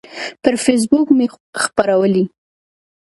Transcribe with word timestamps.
پر 0.41 0.53
فیسبوک 0.63 1.07
مې 1.17 1.25
خپرولی 1.63 2.23